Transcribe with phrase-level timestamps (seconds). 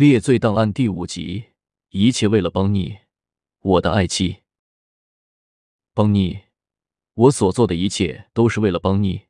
[0.00, 1.50] 列罪档案第五集，
[1.90, 3.00] 一切为了邦尼，
[3.60, 4.38] 我的爱妻。
[5.92, 6.44] 邦尼，
[7.12, 9.26] 我所做的一切都是为了邦尼。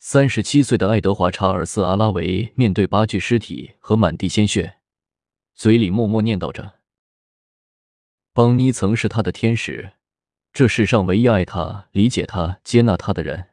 [0.00, 4.78] 三十七岁的爱德华·查尔斯·阿拉维面对八具尸体和满地鲜血，
[5.54, 6.80] 嘴里默默念叨着
[8.34, 9.92] ：“邦尼曾是他的天使，
[10.52, 13.50] 这世上唯一爱他、理解他、接纳他的人。”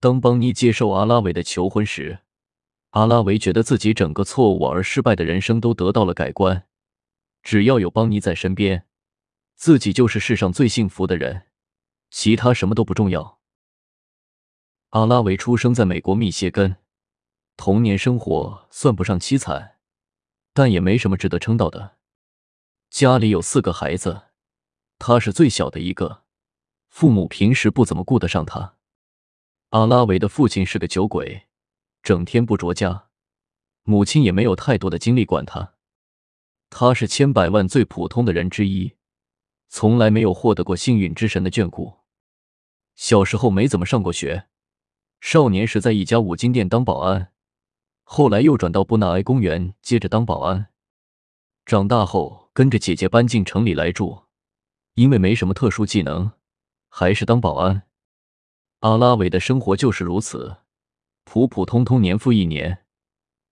[0.00, 2.18] 当邦尼接受阿拉维的求婚时，
[2.90, 6.66] 阿拉维觉得自己整个错误而失败的人生都得到了改观。
[7.42, 8.86] 只要有邦尼在身边，
[9.54, 11.46] 自己就是世上最幸福的人，
[12.10, 13.38] 其他什么都不重要。
[14.90, 16.76] 阿拉维出生在美国密歇根，
[17.56, 19.76] 童年生活算不上凄惨，
[20.54, 21.96] 但也没什么值得称道的。
[22.88, 24.22] 家里有四个孩子，
[24.98, 26.22] 他是最小的一个，
[26.88, 28.76] 父母平时不怎么顾得上他。
[29.70, 31.46] 阿拉维的父亲是个酒鬼，
[32.06, 33.08] 整天不着家，
[33.82, 35.74] 母亲也没有太多的精力管他。
[36.70, 38.94] 他是千百万最普通的人之一，
[39.68, 41.94] 从来没有获得过幸运之神的眷顾。
[42.94, 44.46] 小时候没怎么上过学，
[45.20, 47.32] 少年时在一家五金店当保安，
[48.04, 50.68] 后来又转到布纳埃公园接着当保安。
[51.64, 54.26] 长大后跟着姐姐搬进城里来住，
[54.94, 56.30] 因为没什么特殊技能，
[56.88, 57.82] 还是当保安。
[58.78, 60.58] 阿拉维的生活就是如此，
[61.28, 62.86] 普普通通，年复一年，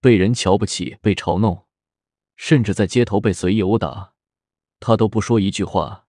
[0.00, 1.66] 被人瞧不起，被嘲弄，
[2.36, 4.12] 甚至在街头被随意殴打，
[4.78, 6.06] 他都不说一句话，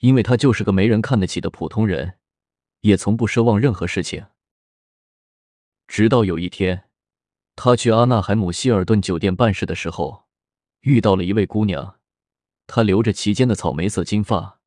[0.00, 2.18] 因为他就是个没人看得起的普通人，
[2.82, 4.26] 也从不奢望任何事情。
[5.88, 6.84] 直到有一天，
[7.56, 10.26] 他去阿纳海姆希尔顿酒店办事的时候，
[10.80, 11.98] 遇到了一位姑娘，
[12.66, 14.60] 她留着齐肩的草莓色金发，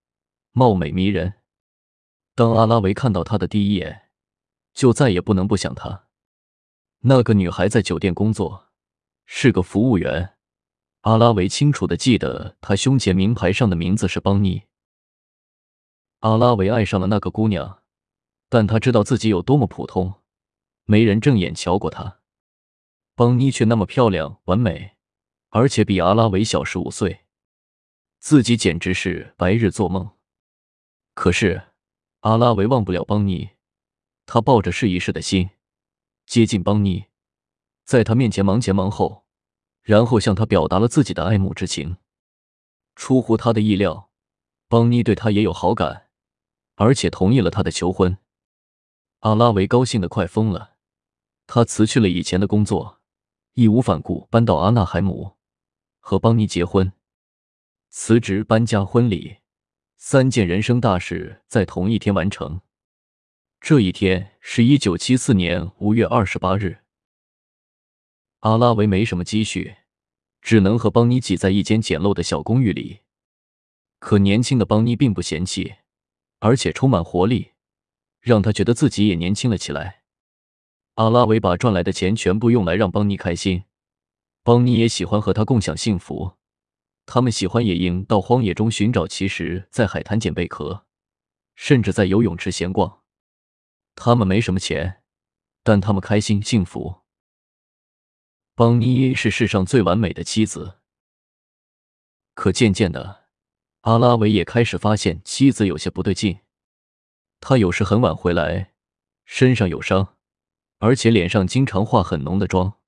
[0.51, 1.35] 貌美迷人。
[2.35, 4.09] 当阿拉维看到她的第一眼，
[4.73, 6.07] 就再也不能不想她。
[7.03, 8.69] 那个女孩在酒店工作，
[9.25, 10.35] 是个服务员。
[11.01, 14.63] 阿拉维清楚的记得她胸前名牌上的名字是邦尼。
[16.19, 17.81] 阿拉维爱上了那个姑娘，
[18.49, 20.21] 但他知道自己有多么普通，
[20.85, 22.19] 没人正眼瞧过她。
[23.15, 24.97] 邦尼却那么漂亮、完美，
[25.49, 27.21] 而且比阿拉维小十五岁，
[28.19, 30.11] 自己简直是白日做梦。
[31.15, 31.63] 可是。
[32.19, 33.49] 阿拉维忘不了邦尼，
[34.27, 35.49] 他抱着试一试的心
[36.31, 37.07] 接近邦尼，
[37.83, 39.25] 在他面前忙前忙后，
[39.81, 41.97] 然后向他表达了自己的爱慕之情。
[42.95, 44.09] 出乎他的意料，
[44.69, 46.07] 邦尼对他也有好感，
[46.75, 48.17] 而且同意了他的求婚。
[49.19, 50.77] 阿拉维高兴的快疯了，
[51.47, 53.01] 他辞去了以前的工作，
[53.55, 55.35] 义无反顾搬到阿纳海姆，
[55.99, 56.93] 和邦尼结婚。
[57.89, 59.39] 辞职、搬家、婚礼。
[59.97, 62.61] 三件人生大事在同一天完成。
[63.61, 66.79] 这一天是一九七四年五月二十八日。
[68.39, 69.75] 阿拉维没什么积蓄，
[70.41, 73.01] 只能和邦尼挤在一间简陋的小公寓里。
[73.99, 75.75] 可年轻的邦尼并不嫌弃，
[76.39, 77.51] 而且充满活力，
[78.19, 80.01] 让他觉得自己也年轻了起来。
[80.95, 83.65] 阿拉维把赚来的钱全部用来让邦尼开心，
[84.41, 86.33] 邦尼也喜欢和他共享幸福。
[87.05, 90.87] 他们喜欢野营，到荒野中寻找奇石，在海滩捡贝壳，
[91.53, 93.00] 甚至在游泳池闲逛。
[94.03, 95.03] 他们没什么钱，
[95.61, 97.01] 但他们开心幸福。
[98.55, 100.79] 邦尼是世上最完美的妻子。
[102.33, 103.25] 可渐渐的，
[103.81, 106.39] 阿拉维也开始发现妻子有些不对劲。
[107.39, 108.73] 他有时很晚回来，
[109.23, 110.15] 身上有伤，
[110.79, 112.79] 而且脸上经常化很浓的妆。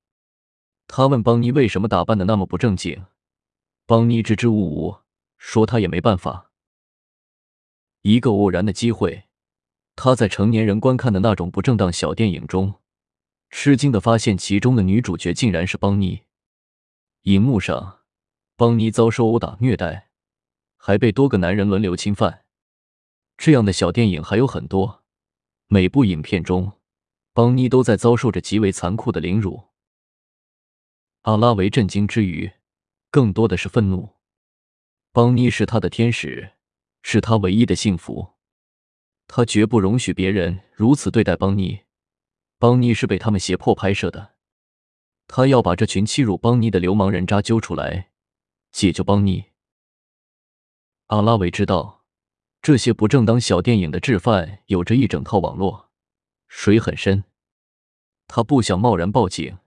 [0.87, 3.05] 他问邦尼为什么打扮的那么不正经。
[3.85, 4.97] 邦尼支支吾吾
[5.37, 6.49] 说：“他也没办法。”
[8.01, 9.25] 一个偶然的机会，
[9.95, 12.75] 他在成年人观看的那种不正当小电影中，
[13.49, 16.23] 吃惊的发现其中的女主角竟然是邦尼。
[17.21, 17.99] 荧幕上，
[18.55, 20.09] 邦尼遭受殴打、虐待，
[20.77, 22.45] 还被多个男人轮流侵犯。
[23.37, 25.03] 这样的小电影还有很多，
[25.67, 26.73] 每部影片中，
[27.33, 29.69] 邦尼都在遭受着极为残酷的凌辱。
[31.21, 32.51] 阿拉维震惊之余。
[33.09, 34.15] 更多的是愤怒。
[35.11, 36.53] 邦尼是他的天使，
[37.03, 38.32] 是他唯一的幸福。
[39.27, 41.81] 他绝不容许别人如此对待邦尼。
[42.59, 44.35] 邦尼是被他们胁迫拍摄的。
[45.27, 48.11] 他要把这群欺辱邦尼的流氓人渣揪出来，
[48.71, 49.45] 解救邦尼。
[51.07, 52.03] 阿拉维知道，
[52.61, 55.89] 这些不正当小电影的制犯有着一整套网络，
[56.47, 57.23] 水很深。
[58.27, 59.57] 他不想贸然报警，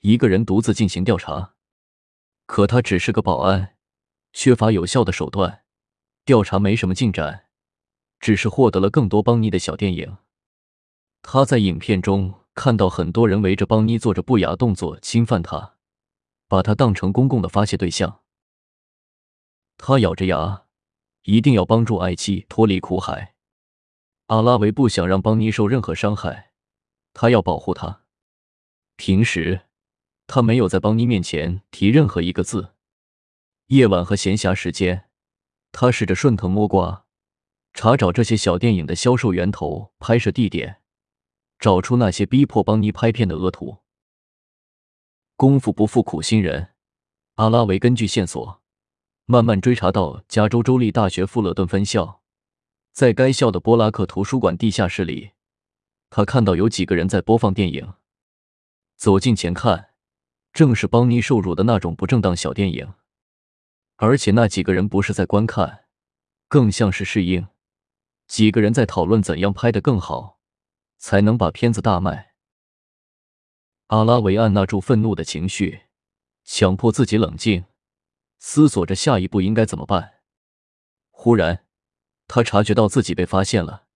[0.00, 1.54] 一个人独自进行调查。
[2.46, 3.76] 可他只是个保安，
[4.32, 5.64] 缺乏有效的手段，
[6.24, 7.47] 调查没什么进展，
[8.20, 10.16] 只是获得了更多邦尼的小电影。
[11.22, 15.74] 他在影片中看到很多人围着邦尼做着不雅动作，侵犯他，
[16.46, 18.20] 把他当成公共的发泄对象。
[19.76, 20.64] 他咬着牙，
[21.22, 23.34] 一定要帮助爱妻脱离苦海。
[24.26, 26.52] 阿拉维不想让邦尼受任何伤害，
[27.14, 28.02] 他要保护他。
[28.96, 29.62] 平时，
[30.26, 32.74] 他没有在邦尼面前提任何一个字。
[33.68, 35.08] 夜晚和闲暇时间，
[35.72, 37.06] 他试着顺藤摸瓜，
[37.72, 40.82] 查找这些小电影的销售源头、拍摄地点，
[41.58, 43.78] 找出那些逼迫邦尼拍片的恶徒。
[45.36, 46.70] 功夫不负苦心人，
[47.36, 48.60] 阿拉维根据线索，
[49.26, 52.20] 慢慢追查到加州州立大学富勒顿分校。
[52.92, 55.30] 在该校的波拉克图书馆地下室里，
[56.10, 57.94] 他看到有几个人在播放电影。
[58.96, 59.90] 走近前看，
[60.52, 62.94] 正是邦尼受辱的那种不正当小电影。
[63.94, 65.84] 而且那几个人不是在观看，
[66.48, 67.46] 更像是适应。
[68.28, 70.38] 几个人在讨论怎样拍得更好，
[70.98, 72.34] 才能把片子大卖。
[73.88, 75.86] 阿拉维按捺住愤怒的情绪，
[76.44, 77.64] 强迫自己冷静，
[78.38, 80.20] 思索着下一步应该怎么办。
[81.10, 81.64] 忽然。
[82.30, 83.86] 他察觉到自己被发现了，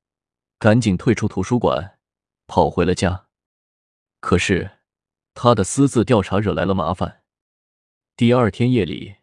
[0.59, 1.99] 赶紧退出图书馆，
[2.47, 3.27] 跑回了家。
[4.21, 4.79] 可是，
[5.35, 7.25] 他的私自调查惹来了麻烦。
[8.17, 9.17] 第二天夜里，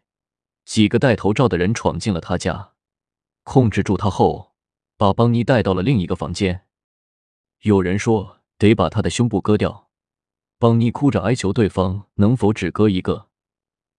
[0.64, 2.74] 几个戴头罩的人闯进了他家，
[3.42, 4.49] 控制住他后，
[5.00, 6.66] 把邦尼带到了另一个房间。
[7.60, 9.88] 有人说得把他的胸部割掉，
[10.58, 13.30] 邦尼哭着哀求对方能否只割一个。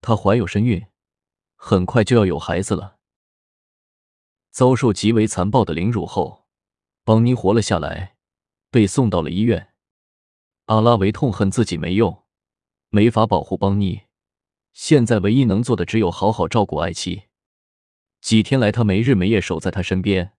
[0.00, 0.86] 她怀有身孕，
[1.56, 2.98] 很快就要有孩子了。
[4.52, 6.46] 遭受极为残暴的凌辱后，
[7.02, 8.14] 邦尼活了下来，
[8.70, 9.72] 被送到了医院。
[10.66, 12.22] 阿拉维痛恨自己没用，
[12.90, 14.02] 没法保护邦尼，
[14.72, 17.24] 现在唯一能做的只有好好照顾爱妻。
[18.20, 20.34] 几天来，他没日没夜守在他身边，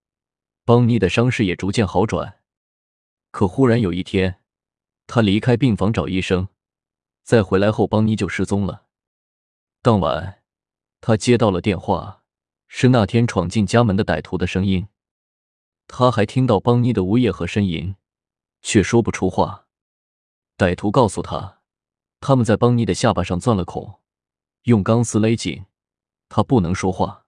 [0.65, 2.39] 邦尼的伤势也逐渐好转。
[3.31, 4.42] 可忽然有一天，
[5.07, 6.48] 他离开病房找医生，
[7.24, 8.86] 再回来后，邦尼就失踪了。
[9.81, 10.44] 当晚，
[11.01, 12.21] 他接到了电话。
[12.75, 14.88] 是那天闯进家门的歹徒的声音，
[15.86, 17.95] 他还听到邦尼的呜咽和呻吟，
[18.63, 19.68] 却说不出话。
[20.57, 21.62] 歹徒告诉他，
[22.19, 24.00] 他们在邦尼的下巴上钻了孔，
[24.63, 25.65] 用钢丝勒紧，
[26.30, 27.27] 他不能说话。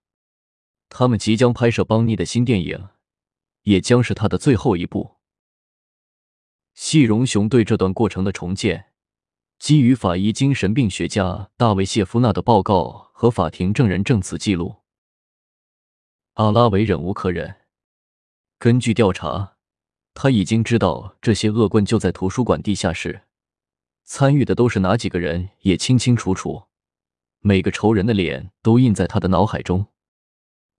[0.90, 2.90] 他们即将拍摄邦尼的新电影，
[3.66, 5.18] 也将是他的最后一步。
[6.74, 8.94] 细荣雄对这段过程的重建，
[9.60, 14.78] 基于法医精神病学家大卫谢夫纳的报告和法庭证人证词记录。
[16.34, 17.56] 阿拉维忍无可忍。
[18.60, 19.56] 根据调查，
[20.14, 23.24] 他已经知道这些恶棍就在图书馆地下室，
[24.04, 26.64] 参与的都是哪几个人也清清楚楚。
[27.40, 29.88] 每个仇人的脸都印在他的脑海中。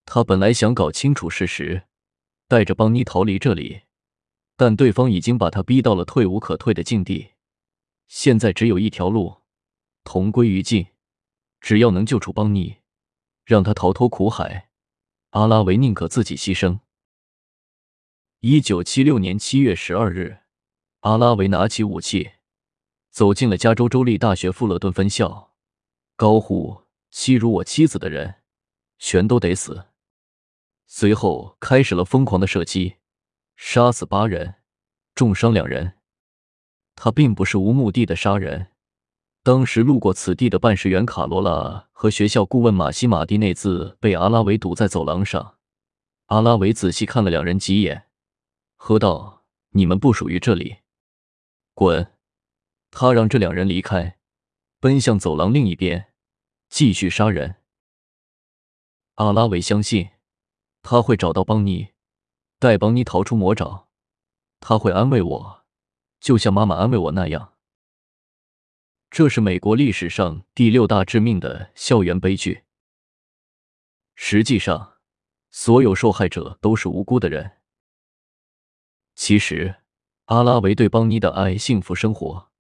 [0.05, 1.85] 他本来想搞清楚事实，
[2.49, 3.83] 带着邦尼逃离这里，
[4.57, 7.33] 但对方已经把他逼到了退无可退的境地。
[8.07, 9.43] 现在只有一条路，
[10.05, 10.87] 同归于尽。
[11.61, 12.77] 只要能救出邦尼，
[13.45, 14.71] 让他逃脱苦海。
[15.31, 16.79] 阿拉维宁可自己牺牲。
[18.41, 20.39] 一九七六年七月十二日，
[21.01, 22.33] 阿拉维拿起武器，
[23.11, 25.55] 走进了加州州立大学富勒顿分校，
[26.15, 28.37] 高呼：“欺辱我妻子的人，
[28.99, 29.87] 全都得死！”
[30.87, 32.97] 随后开始了疯狂的射击，
[33.57, 34.55] 杀死八人，
[35.15, 35.95] 重伤两人。
[36.95, 38.69] 他并不是无目的的杀人。
[39.43, 45.59] 当时路过此地的办事员卡罗拉和学校顾问马西马蒂内兹被阿拉维堵在走廊上。
[46.27, 48.09] 阿拉维仔细看了两人几眼，
[48.75, 50.79] 喝道：“你们不属于这里，
[51.75, 52.13] 滚！”
[52.91, 54.19] 他让这两人离开，
[54.81, 56.13] 奔向走廊另一边，
[56.69, 57.57] 继续杀人。
[59.15, 60.09] 阿拉维相信
[60.89, 61.89] 他会找到邦尼，
[62.61, 63.89] 带邦尼逃出魔爪。
[64.61, 65.65] 他会安慰我，
[66.21, 67.55] 就像妈妈安慰我那样。
[69.11, 72.63] 这是美国历史上第六大致命的校园悲剧。
[74.15, 74.99] 实际上，
[75.51, 77.57] 所有受害者都是无辜的人。
[79.17, 79.83] 其实，
[80.27, 82.53] 阿拉维对邦尼的爱、幸福生活，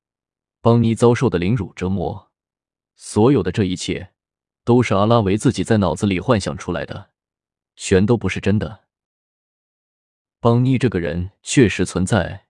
[0.61, 2.33] 邦尼遭受的凌辱折磨，
[2.97, 4.12] 所有的这一切，
[4.64, 7.11] 都是阿拉维自己在脑子里幻想出来的，
[7.76, 8.85] 全都不是真的。
[10.40, 12.47] 邦尼这个人确实存在，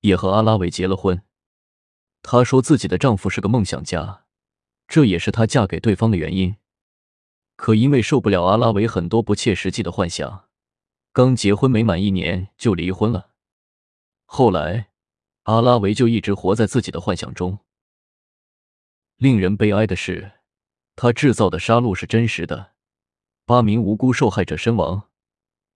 [0.00, 1.22] 也和阿拉维结了婚。
[2.22, 4.24] 她说自己的丈夫是个梦想家，
[4.86, 6.56] 这也是她嫁给对方的原因。
[7.56, 10.48] 可因为受不了阿拉维很多不切实际的幻想，
[11.12, 13.30] 刚结婚没满一年就离婚了。
[14.24, 14.90] 后来，
[15.44, 17.58] 阿拉维就一直活在自己的幻想中。
[19.16, 20.32] 令人悲哀的是，
[20.94, 22.74] 他制造的杀戮是真实的，
[23.48, 25.08] 八名无辜受害者身亡。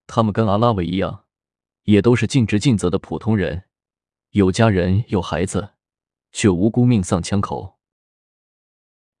[0.05, 1.25] 他们跟阿拉维一样，
[1.83, 3.63] 也都是尽职尽责的普通人，
[4.29, 5.71] 有家人有孩子。
[6.33, 7.77] 却无辜命丧枪口。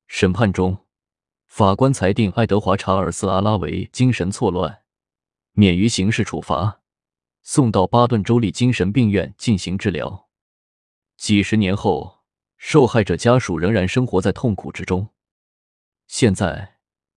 [0.07, 0.85] 审判中，
[1.45, 4.81] 法官裁定爱德华·查尔斯·阿拉维精神错乱，
[5.51, 6.81] 免于刑事处罚，
[7.43, 10.27] 送到巴顿州立精神病院进行治疗。
[11.15, 12.23] 几十年后，
[12.57, 15.09] 受害者家属仍然生活在痛苦之中。
[16.07, 16.72] 现在，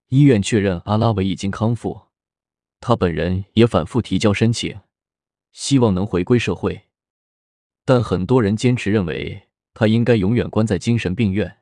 [0.09, 2.03] 医院确认阿拉维已经康复，
[2.81, 4.81] 他本人也反复提交申请，
[5.53, 6.85] 希望能回归社会。
[7.85, 11.59] 但很多人坚持认为他应该永远关在精神病院。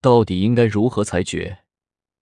[0.00, 1.60] 到底应该如何裁决？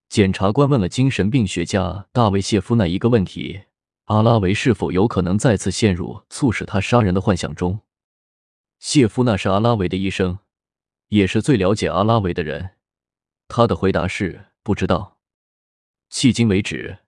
[0.09, 3.62] 检察官问了精神病学家大卫谢夫那一个问题：
[4.07, 7.81] 阿拉维是否有可能再次陷入促使他杀人的幻想中？
[8.79, 10.39] 谢夫那是阿拉维的医生，
[11.09, 12.71] 也是最了解阿拉维的人。
[13.49, 15.19] 他的回答是不知道。
[16.11, 16.99] 迄今为止，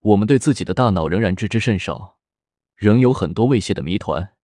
[0.00, 2.18] 我们对自己的大脑仍然知之甚少，
[2.76, 4.35] 仍有很多未泄的谜团。